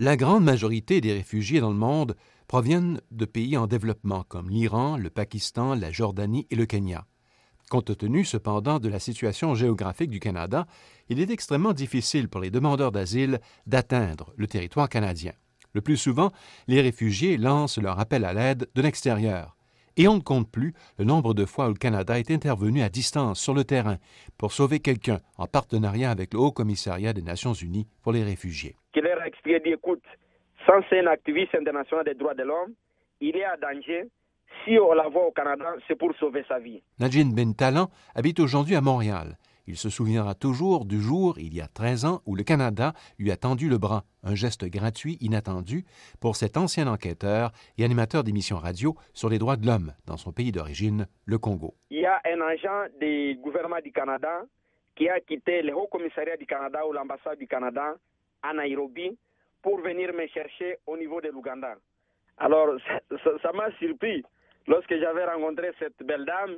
[0.00, 2.14] La grande majorité des réfugiés dans le monde
[2.46, 7.04] proviennent de pays en développement comme l'Iran, le Pakistan, la Jordanie et le Kenya.
[7.68, 10.68] Compte tenu cependant de la situation géographique du Canada,
[11.08, 15.32] il est extrêmement difficile pour les demandeurs d'asile d'atteindre le territoire canadien.
[15.72, 16.30] Le plus souvent,
[16.68, 19.57] les réfugiés lancent leur appel à l'aide de l'extérieur.
[20.00, 22.88] Et on ne compte plus le nombre de fois où le Canada est intervenu à
[22.88, 23.96] distance sur le terrain
[24.38, 28.76] pour sauver quelqu'un en partenariat avec le Haut Commissariat des Nations Unies pour les réfugiés.
[28.92, 30.04] Qui leur a expliqué, dit, écoute,
[30.64, 32.74] sans un activiste international des droits de l'homme,
[33.20, 34.04] il est à danger.
[34.64, 36.80] Si on la voit au Canada, c'est pour sauver sa vie.
[37.00, 39.36] Najin Ben Talan habite aujourd'hui à Montréal.
[39.68, 43.30] Il se souviendra toujours du jour, il y a 13 ans, où le Canada lui
[43.30, 45.84] a tendu le bras, un geste gratuit, inattendu,
[46.22, 50.32] pour cet ancien enquêteur et animateur d'émissions radio sur les droits de l'homme dans son
[50.32, 51.74] pays d'origine, le Congo.
[51.90, 54.40] Il y a un agent du gouvernement du Canada
[54.96, 57.94] qui a quitté le Haut Commissariat du Canada ou l'ambassade du Canada
[58.42, 59.18] à Nairobi
[59.60, 61.74] pour venir me chercher au niveau de l'Ouganda.
[62.38, 62.74] Alors,
[63.42, 64.24] ça m'a surpris.
[64.66, 66.56] Lorsque j'avais rencontré cette belle dame,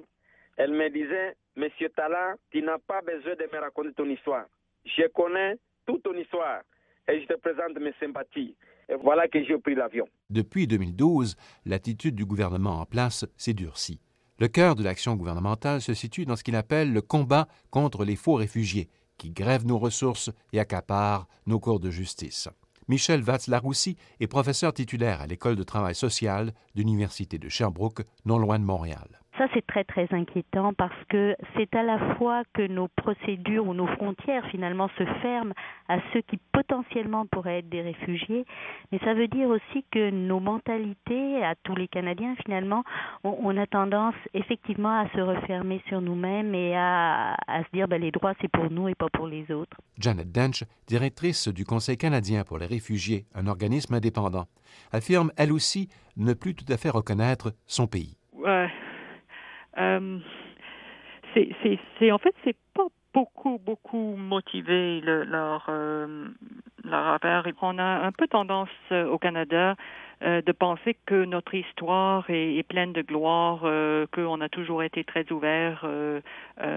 [0.56, 4.46] elle me disait, Monsieur Tala, tu n'as pas besoin de me raconter ton histoire.
[4.84, 5.56] Je connais
[5.86, 6.62] toute ton histoire
[7.08, 8.56] et je te présente mes sympathies.
[8.88, 10.06] Et voilà que j'ai pris l'avion.
[10.30, 14.00] Depuis 2012, l'attitude du gouvernement en place s'est durcie.
[14.38, 18.16] Le cœur de l'action gouvernementale se situe dans ce qu'il appelle le combat contre les
[18.16, 22.48] faux réfugiés, qui grèvent nos ressources et accaparent nos cours de justice.
[22.88, 28.38] Michel Vatz-Laroussi est professeur titulaire à l'École de travail social de l'Université de Sherbrooke, non
[28.38, 32.66] loin de Montréal ça, c'est très, très inquiétant parce que c'est à la fois que
[32.66, 35.55] nos procédures ou nos frontières, finalement, se ferment
[35.88, 38.44] à ceux qui potentiellement pourraient être des réfugiés,
[38.92, 42.84] mais ça veut dire aussi que nos mentalités, à tous les Canadiens, finalement,
[43.24, 47.98] on, a tendance effectivement à se refermer sur nous-mêmes et à, à, se dire ben,
[47.98, 49.78] les droits, c'est pour nous et pas pour les autres.
[49.98, 54.44] Janet Dench, directrice du Conseil canadien pour les réfugiés, un organisme indépendant,
[54.92, 58.18] affirme elle aussi ne plus tout à fait reconnaître son pays.
[58.34, 58.68] Ouais
[61.34, 65.70] c'est en fait c'est pas beaucoup beaucoup motivé le, leur
[67.62, 69.77] On a un peu tendance euh, au Canada
[70.23, 75.05] euh, de penser que notre histoire est, pleine de gloire, euh, qu'on a toujours été
[75.05, 75.86] très ouvert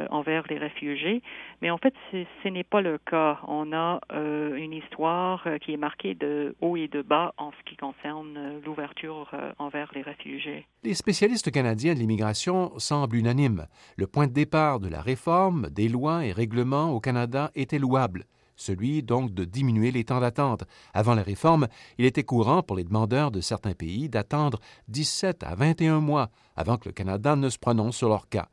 [0.09, 1.22] envers les réfugiés.
[1.62, 3.40] Mais en fait, ce n'est pas le cas.
[3.47, 7.75] On a une histoire qui est marquée de haut et de bas en ce qui
[7.75, 10.66] concerne l'ouverture envers les réfugiés.
[10.84, 13.66] Les spécialistes canadiens de l'immigration semblent unanimes.
[13.97, 18.24] Le point de départ de la réforme des lois et règlements au Canada était louable
[18.63, 20.63] celui donc de diminuer les temps d'attente.
[20.94, 25.56] Avant la réforme, il était courant pour les demandeurs de certains pays d'attendre 17 à
[25.56, 28.47] 21 mois avant que le Canada ne se prononce sur leur cas.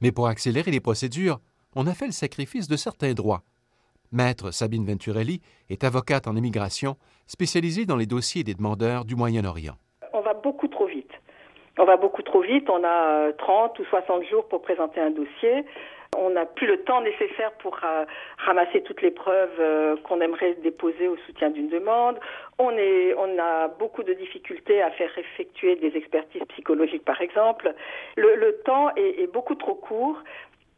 [0.00, 1.40] Mais pour accélérer les procédures,
[1.74, 3.42] on a fait le sacrifice de certains droits.
[4.12, 9.74] Maître Sabine Venturelli est avocate en immigration, spécialisée dans les dossiers des demandeurs du Moyen-Orient.
[10.12, 11.10] On va beaucoup trop vite.
[11.78, 12.68] On va beaucoup trop vite.
[12.70, 15.64] On a 30 ou 60 jours pour présenter un dossier.
[16.16, 18.04] On n'a plus le temps nécessaire pour euh,
[18.38, 22.18] ramasser toutes les preuves euh, qu'on aimerait déposer au soutien d'une demande.
[22.58, 27.72] On, est, on a beaucoup de difficultés à faire effectuer des expertises psychologiques, par exemple.
[28.16, 30.18] Le, temps est, beaucoup trop court.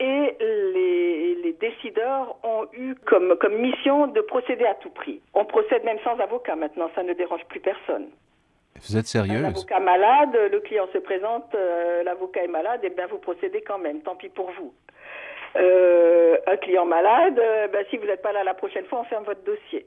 [0.00, 5.20] Et les, les, décideurs ont eu comme, comme mission de procéder à tout prix.
[5.34, 8.08] On procède même sans avocat maintenant, ça ne dérange plus personne.
[8.76, 9.42] Vous êtes sérieuse?
[9.42, 13.78] L'avocat malade, le client se présente, euh, l'avocat est malade, et bien vous procédez quand
[13.78, 14.72] même, tant pis pour vous
[15.56, 19.04] euh, un client malade, euh, ben, si vous n'êtes pas là la prochaine fois, on
[19.04, 19.86] ferme votre dossier.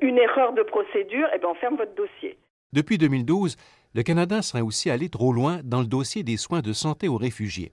[0.00, 2.36] Une erreur de procédure, eh ben, on ferme votre dossier.
[2.72, 3.56] Depuis 2012,
[3.94, 7.16] le Canada serait aussi allé trop loin dans le dossier des soins de santé aux
[7.16, 7.72] réfugiés.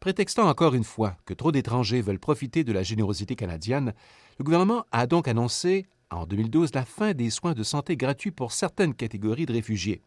[0.00, 3.94] Prétextant encore une fois que trop d'étrangers veulent profiter de la générosité canadienne,
[4.38, 8.52] le gouvernement a donc annoncé en 2012 la fin des soins de santé gratuits pour
[8.52, 10.02] certaines catégories de réfugiés.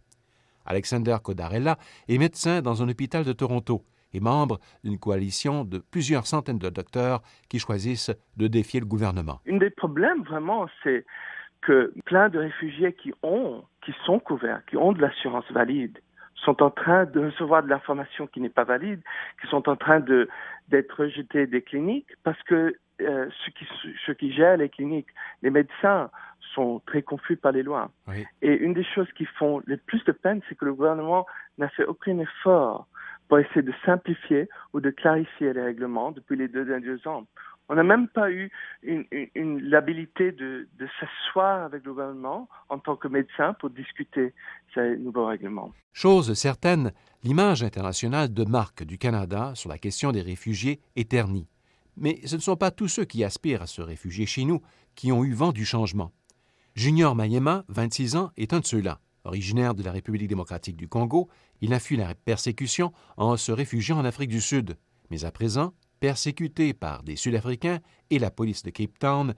[0.66, 1.78] Alexander Codarella
[2.08, 3.84] est médecin dans un hôpital de Toronto
[4.14, 9.42] et membre d'une coalition de plusieurs centaines de docteurs qui choisissent de défier le gouvernement.
[9.50, 11.06] Un des problèmes, vraiment, c'est
[11.62, 16.00] que plein de réfugiés qui ont, qui sont couverts, qui ont de l'assurance valide,
[16.36, 19.02] sont en train de recevoir de l'information qui n'est pas valide,
[19.42, 20.30] qui sont en train de
[20.70, 23.66] d'être rejetés des cliniques parce que euh, ceux, qui,
[24.06, 25.10] ceux qui gèrent les cliniques,
[25.42, 26.10] les médecins,
[26.54, 27.92] sont très confus par les lois.
[28.08, 28.26] Oui.
[28.42, 31.26] Et une des choses qui font le plus de peine, c'est que le gouvernement
[31.58, 32.88] n'a fait aucun effort
[33.28, 37.26] pour essayer de simplifier ou de clarifier les règlements depuis les deux derniers ans.
[37.68, 38.52] On n'a même pas eu
[38.84, 43.72] une, une, une l'habilité de, de s'asseoir avec le gouvernement en tant que médecin pour
[43.72, 44.34] discuter
[44.76, 45.72] ces nouveaux règlements.
[45.92, 46.92] Chose certaine,
[47.24, 51.48] l'image internationale de marque du Canada sur la question des réfugiés est ternie.
[51.98, 54.62] Mais ce ne sont pas tous ceux qui aspirent à se réfugier chez nous
[54.96, 56.12] qui ont eu vent du changement.
[56.76, 59.00] Junior Mayema, 26 ans, est un de ceux-là.
[59.24, 61.30] Originaire de la République démocratique du Congo,
[61.62, 64.76] il a fui la persécution en se réfugiant en Afrique du Sud.
[65.10, 69.34] Mais à présent, persécuté par des Sud-Africains et la police de Cape Town,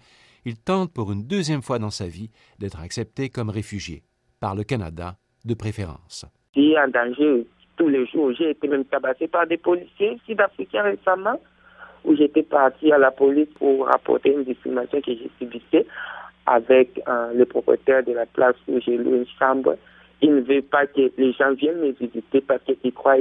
[0.45, 4.03] il tente pour une deuxième fois dans sa vie d'être accepté comme réfugié,
[4.39, 6.25] par le Canada de préférence.
[6.55, 7.45] Je en danger
[7.77, 8.33] tous les jours.
[8.33, 11.39] J'ai été même tabassé par des policiers sud-africains récemment,
[12.07, 15.85] où j'étais parti à la police pour rapporter une discrimination que j'ai subissée
[16.45, 19.75] avec euh, le propriétaire de la place où j'ai loué une chambre.
[20.21, 23.17] Il ne veut pas que les gens viennent me visiter parce qu'il croit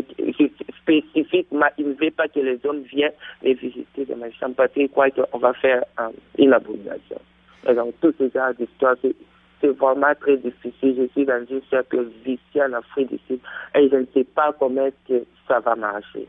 [0.81, 3.13] spécifiquement, il ne veut pas que les hommes viennent
[3.43, 6.09] me visiter dans ma chambre parce qu'il croit qu'on va faire euh,
[6.39, 7.21] une abomination.
[7.69, 10.95] Et donc, tout ce genre d'histoire, c'est vraiment très difficile.
[10.97, 13.41] Je suis dans une cercle vicieux en Afrique du Sud
[13.75, 16.29] et je ne sais pas comment que ça va marcher.